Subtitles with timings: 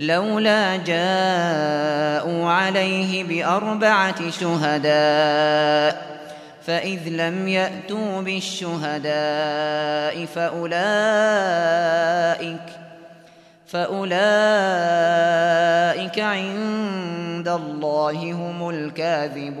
[0.00, 6.10] لولا جاءوا عليه بأربعة شهداء
[6.66, 9.10] فإذ لم يأتوا بالشهداء
[10.26, 10.80] فأولئك
[13.66, 14.20] فأولئك
[16.18, 19.60] عند الله هم الكاذبون.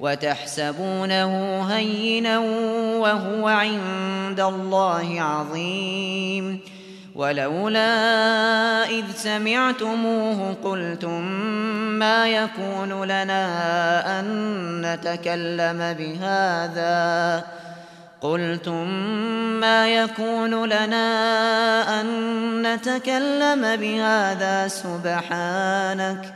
[0.00, 2.38] وتحسبونه هينا
[2.98, 6.60] وهو عند الله عظيم.
[7.14, 7.94] ولولا
[8.88, 11.22] إذ سمعتموه قلتم
[11.98, 14.26] ما يكون لنا أن
[14.80, 17.44] نتكلم بهذا؟
[18.20, 18.88] قلتم
[19.60, 22.06] ما يكون لنا أن
[22.62, 26.35] نتكلم بهذا سبحانك.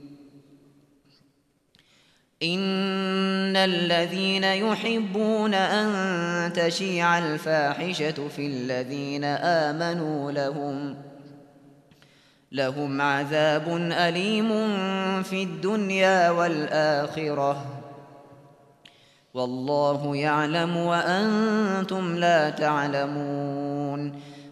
[2.43, 10.95] إن الذين يحبون أن تشيع الفاحشة في الذين آمنوا لهم
[12.51, 14.49] لهم عذاب أليم
[15.23, 17.65] في الدنيا والآخرة
[19.33, 24.21] والله يعلم وأنتم لا تعلمون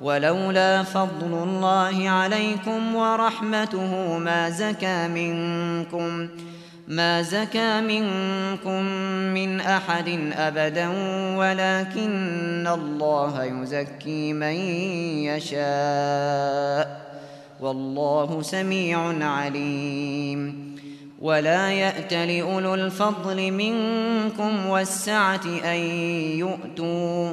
[0.00, 6.28] ولولا فضل الله عليكم ورحمته ما زكى منكم
[6.88, 8.82] ما زكى منكم
[9.34, 10.88] من أحد أبدا
[11.36, 14.54] ولكن الله يزكي من
[15.24, 17.04] يشاء
[17.60, 20.74] والله سميع عليم
[21.20, 25.78] ولا يأت لأولو الفضل منكم والسعة أن
[26.38, 27.32] يؤتوا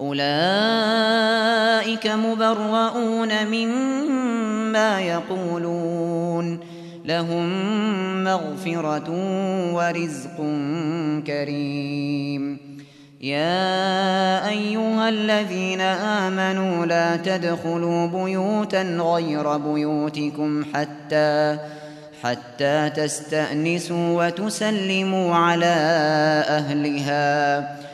[0.00, 6.60] أولئك مبرؤون مما يقولون.
[7.04, 7.44] لهم
[8.24, 9.10] مغفرة
[9.74, 10.36] ورزق
[11.26, 12.58] كريم.
[13.20, 21.58] يا أيها الذين آمنوا لا تدخلوا بيوتا غير بيوتكم حتى
[22.22, 25.74] حتى تستأنسوا وتسلموا على
[26.48, 27.93] أهلها.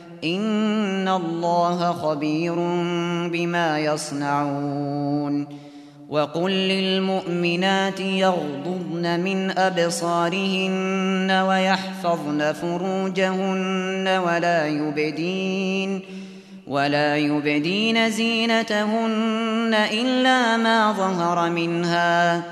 [0.23, 2.55] إن الله خبير
[3.29, 5.47] بما يصنعون
[6.09, 16.01] وقل للمؤمنات يغضضن من أبصارهن ويحفظن فروجهن ولا يبدين
[16.67, 22.43] ولا يبدين زينتهن إلا ما ظهر منها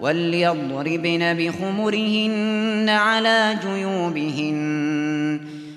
[0.00, 5.53] وليضربن بخمرهن على جيوبهن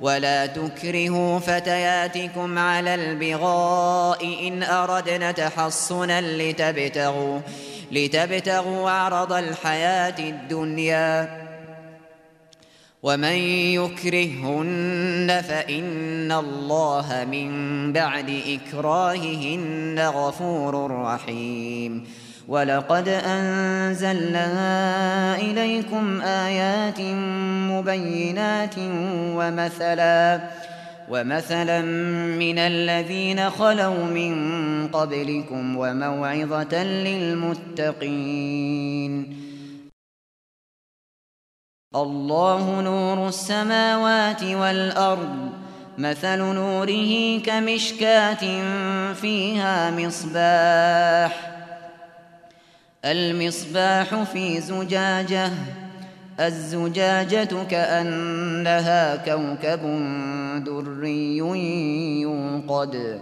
[0.00, 7.40] ولا تكرهوا فتياتكم على البغاء إن أردنا تحصنا لتبتغوا,
[7.92, 11.40] لتبتغوا عرض الحياة الدنيا.
[13.02, 13.36] ومن
[13.74, 22.19] يكرهن فإن الله من بعد إكراههن غفور رحيم.
[22.50, 24.50] ولقد أنزلنا
[25.36, 27.00] إليكم آيات
[27.70, 28.74] مبينات
[29.38, 30.40] ومثلا
[31.10, 31.80] ومثلا
[32.42, 34.34] من الذين خلوا من
[34.88, 38.20] قبلكم وموعظة للمتقين.
[41.96, 45.50] الله نور السماوات والأرض
[45.98, 48.62] مثل نوره كمشكاة
[49.14, 51.59] فيها مصباح.
[53.04, 55.50] المصباح في زجاجة
[56.40, 59.80] الزجاجة كأنها كوكب
[60.64, 61.36] دري
[62.20, 63.20] يوقد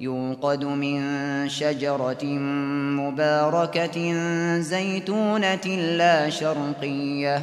[0.00, 1.00] يوقد من
[1.48, 2.24] شجرة
[3.00, 4.14] مباركة
[4.60, 7.42] زيتونة لا شرقية.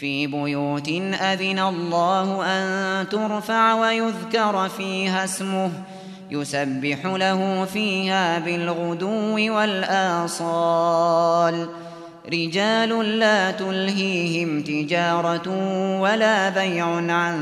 [0.00, 0.88] في بيوت
[1.20, 5.70] أذن الله أن ترفع ويذكر فيها اسمه
[6.30, 10.88] يسبح له فيها بالغدو والآصال.
[12.32, 15.48] رجال لا تلهيهم تجارة
[16.00, 17.36] ولا بيع عن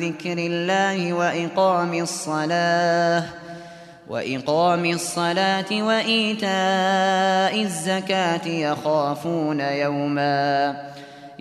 [0.00, 3.24] ذكر الله وإقام الصلاة
[4.08, 10.92] وإقام الصلاة وإيتاء الزكاة يخافون يوماً.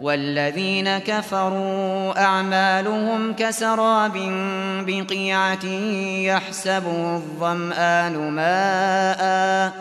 [0.00, 4.12] والذين كفروا أعمالهم كسراب
[4.86, 5.64] بقيعة
[6.24, 9.72] يحسبه الظمآن ماء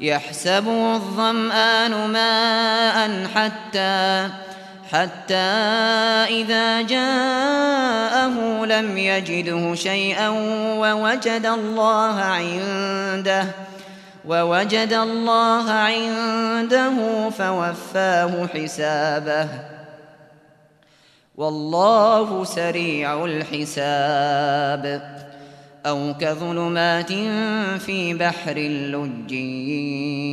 [0.00, 4.28] يحسبه الظمآن ماء حتى
[4.92, 5.34] حتى
[6.28, 10.28] إذا جاءه لم يجده شيئا
[10.78, 13.46] ووجد الله عنده
[14.28, 19.48] ووجد الله عنده فوفاه حسابه.
[21.36, 25.12] والله سريع الحساب.
[25.86, 27.12] أو كظلمات
[27.78, 29.32] في بحر لج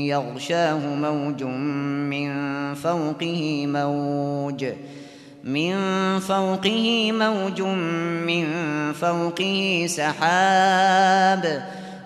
[0.10, 2.30] يغشاه موج من
[2.74, 4.66] فوقه موج
[5.44, 5.76] من
[6.20, 8.46] فوقه موج من
[8.94, 11.64] فوقه سحاب.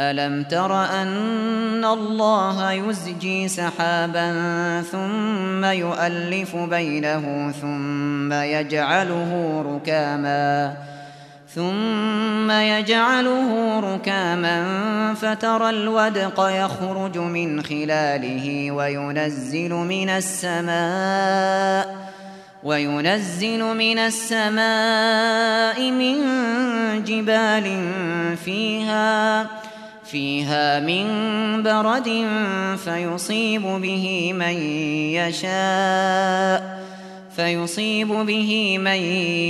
[0.00, 4.32] ألم تر أن الله يزجي سحابا
[4.82, 10.76] ثم يؤلف بينه ثم يجعله ركاماً
[11.54, 14.64] ثم يجعله ركاما
[15.14, 21.96] فترى الودق يخرج من خلاله وينزل من السماء
[22.64, 26.16] وينزل من السماء من
[27.04, 27.86] جبال
[28.44, 29.46] فيها
[30.10, 31.06] فيها من
[31.62, 32.26] برد
[32.84, 34.54] فيصيب به من
[35.14, 36.80] يشاء
[37.36, 39.00] فيصيب به من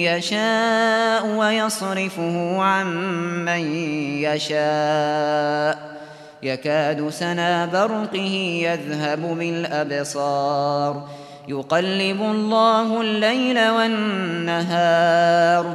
[0.07, 2.87] يشاء ويصرفه عن
[3.45, 3.75] من
[4.23, 5.91] يشاء.
[6.43, 11.08] يكاد سنا برقه يذهب بالأبصار.
[11.49, 15.75] يقلب الله الليل والنهار.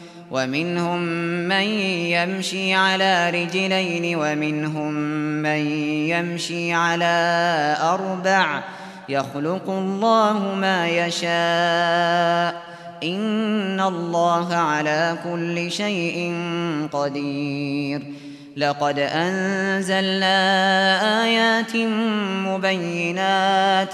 [0.31, 1.01] ومنهم
[1.47, 4.93] من يمشي على رجلين ومنهم
[5.41, 5.67] من
[6.07, 8.61] يمشي على أربع.
[9.09, 12.61] يخلق الله ما يشاء.
[13.03, 16.35] إن الله على كل شيء
[16.91, 18.01] قدير.
[18.57, 20.35] لقد أنزلنا
[21.23, 21.75] آيات
[22.47, 23.93] مبينات.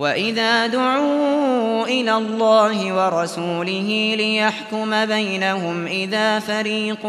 [0.00, 7.06] وإذا دعوا إلى الله ورسوله ليحكم بينهم إذا فريق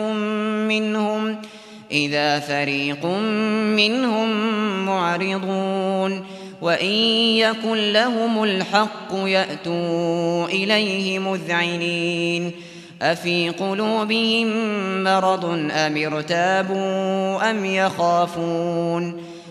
[0.67, 1.37] منهم
[1.91, 3.05] إذا فريق
[3.75, 4.29] منهم
[4.85, 6.25] معرضون
[6.61, 6.93] وإن
[7.35, 12.51] يكن لهم الحق يأتوا إليه مذعنين
[13.01, 14.47] أفي قلوبهم
[15.03, 19.30] مرض أم ارتابوا أم يخافون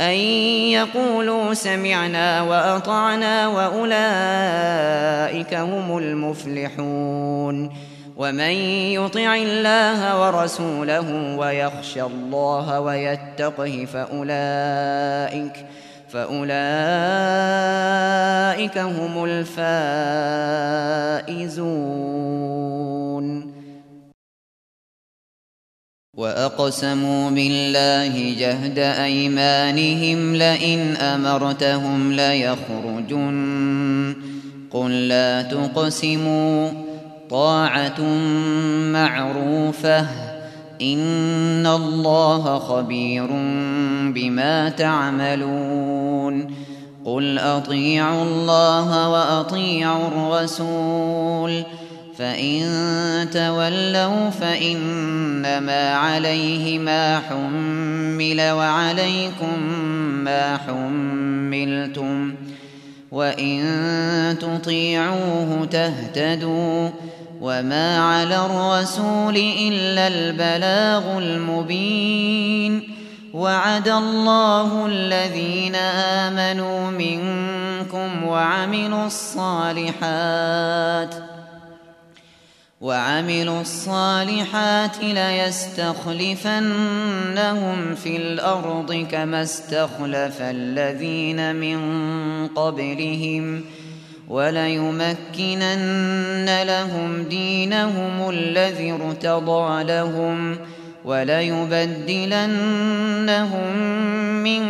[0.00, 0.14] أن
[0.70, 3.94] يقولوا سمعنا وأطعنا وأولئك
[5.54, 7.70] هم المفلحون
[8.16, 8.50] ومن
[8.92, 15.66] يطع الله ورسوله ويخشى الله ويتقه فأولئك
[16.08, 16.48] فأولئك
[18.78, 19.66] هم الفائزون.
[26.16, 34.16] وأقسموا بالله جهد أيمانهم لئن أمرتهم ليخرجن.
[34.70, 36.70] قل لا تقسموا.
[37.30, 38.00] طاعة
[38.92, 40.06] معروفة.
[40.82, 43.26] إن الله خبير
[44.14, 46.54] بما تعملون.
[47.04, 51.62] قل أطيعوا الله وأطيعوا الرسول.
[52.18, 59.62] فإن تولوا فإنما عليه ما حمل وعليكم
[60.24, 62.34] ما حملتم
[63.12, 63.64] وإن
[64.40, 66.90] تطيعوه تهتدوا
[67.40, 72.88] وما على الرسول إلا البلاغ المبين
[73.34, 79.96] وعد الله الذين آمنوا منكم وعملوا الصالحات
[82.80, 86.34] وعملوا الصالحات ليستخلفنهم
[87.94, 91.78] في الأرض كما استخلف الذين من
[92.48, 93.64] قبلهم
[94.28, 95.66] وليمكنن
[96.62, 100.58] لهم دينهم الذي ارتضى لهم
[101.04, 102.56] وليبدلنهم
[104.42, 104.66] من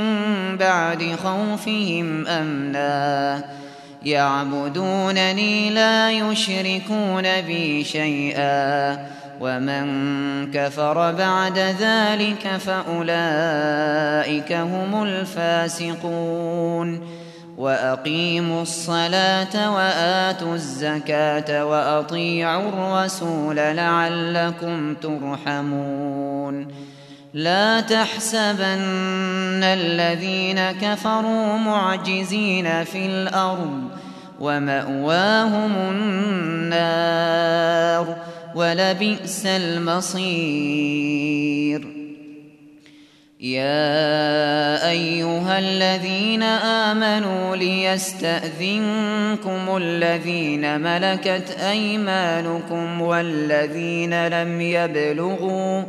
[0.57, 3.66] بعد خوفهم أمناً
[4.07, 8.99] يعبدونني لا يشركون بي شيئا
[9.41, 9.87] ومن
[10.53, 17.01] كفر بعد ذلك فأولئك هم الفاسقون.
[17.57, 26.67] وأقيموا الصلاة وآتوا الزكاة وأطيعوا الرسول لعلكم ترحمون.
[27.37, 33.83] لا تحسبن الذين كفروا معجزين في الأرض
[34.41, 35.73] ومأواهم
[36.81, 37.37] النار
[38.55, 40.27] ولبئس المصير.
[43.41, 48.97] يا أيها الذين آمنوا ليستأذنكم
[49.77, 55.83] الذين ملكت أيمانكم والذين لم يبلغوا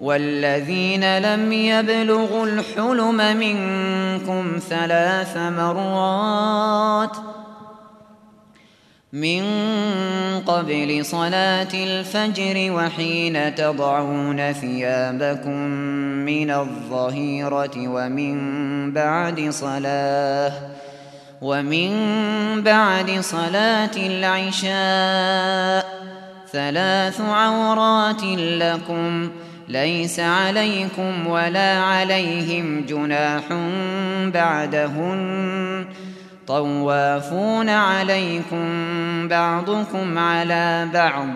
[0.00, 7.16] والذين لم يبلغوا الحلم منكم ثلاث مرات
[9.12, 9.42] من
[10.46, 15.58] قبل صلاة الفجر وحين تضعون ثيابكم
[16.24, 20.52] من الظهيرة ومن بعد صلاة
[21.42, 21.90] ومن
[22.62, 25.88] بعد صلاة العشاء
[26.52, 33.42] ثلاث عورات لكم ۖ ليس عليكم ولا عليهم جناح
[34.34, 35.86] بعدهن.
[36.46, 38.68] طوافون عليكم
[39.28, 41.26] بعضكم على بعض.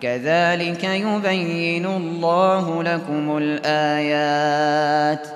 [0.00, 5.26] كذلك يبين الله لكم الآيات.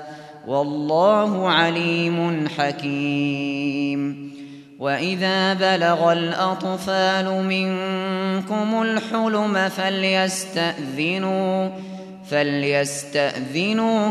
[0.47, 4.31] والله عليم حكيم.
[4.79, 11.69] وإذا بلغ الأطفال منكم الحلم فليستأذنوا.
[11.69, 11.96] فليستأذنوا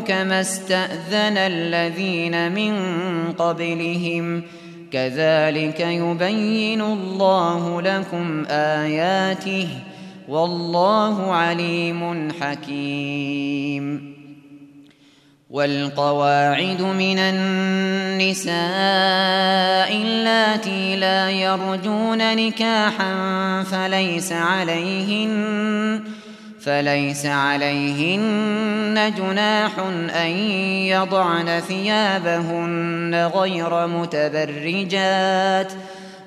[0.00, 2.72] كما استأذن الذين من
[3.32, 4.42] قبلهم
[4.92, 9.68] كذلك يبين الله لكم آياته
[10.28, 14.16] والله عليم حكيم
[15.50, 18.56] والقواعد من النساء
[20.02, 26.15] اللاتي لا يرجون نكاحا فليس عليهن
[26.66, 29.78] فليس عليهن جناح
[30.16, 30.30] أن
[30.90, 35.72] يضعن ثيابهن غير متبرجات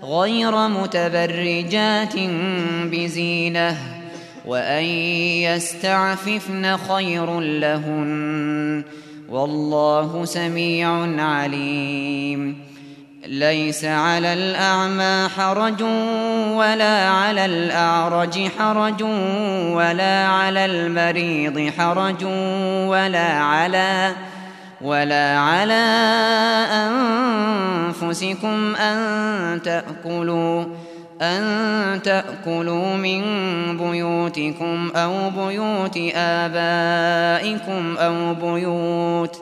[0.04, 2.14] غير متبرجات
[2.84, 3.78] بزينة
[4.46, 4.84] وأن
[5.44, 8.84] يستعففن خير لهن.
[9.30, 10.90] والله سميع
[11.24, 12.69] عليم.
[13.30, 15.82] ليس على الأعمى حرج
[16.54, 19.04] ولا على الأعرج حرج
[19.74, 22.24] ولا على المريض حرج
[22.90, 24.12] ولا على
[24.82, 25.84] ولا على
[27.92, 30.66] أنفسكم أن تأكلوا
[31.22, 33.24] أن تأكلوا من
[33.78, 39.42] بيوتكم أو بيوت آبائكم أو بيوت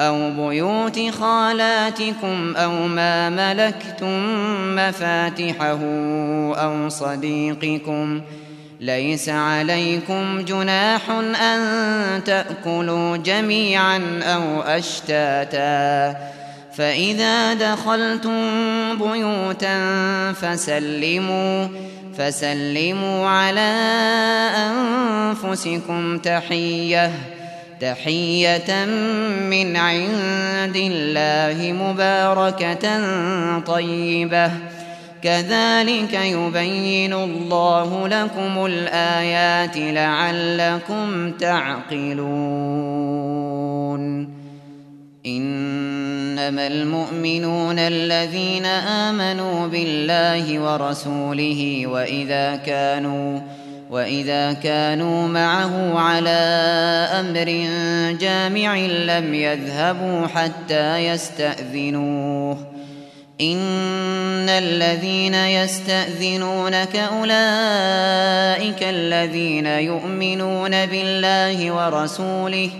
[0.00, 4.22] بيوت خالاتكم أو ما ملكتم
[4.76, 5.78] مفاتحه
[6.54, 8.20] أو صديقكم.
[8.80, 16.16] ليس عليكم جناح أن تأكلوا جميعا أو أشتاتا.
[16.76, 18.40] فإذا دخلتم
[18.98, 19.78] بيوتا
[20.32, 21.68] فسلموا
[22.18, 23.74] فسلموا على
[24.56, 27.12] أنفسكم تحية.
[27.80, 28.84] تحية
[29.50, 33.00] من عند الله مباركة
[33.58, 34.50] طيبة.
[35.22, 42.74] كذلك يبين الله لكم الآيات لعلكم تعقلون.
[45.26, 53.40] إنما المؤمنون الذين آمنوا بالله ورسوله وإذا كانوا
[53.94, 56.30] وإذا كانوا معه على
[57.20, 57.44] أمر
[58.18, 62.58] جامع لم يذهبوا حتى يستأذنوه
[63.40, 72.70] إن الذين يستأذنونك أولئك الذين يؤمنون بالله ورسوله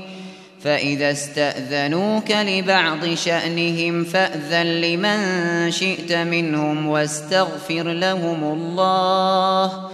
[0.64, 9.93] فإذا استأذنوك لبعض شأنهم فأذن لمن شئت منهم واستغفر لهم الله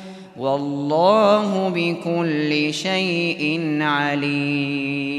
[0.41, 5.11] والله بكل شيء عليم.